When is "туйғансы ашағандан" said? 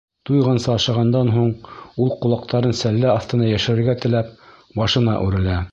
0.27-1.29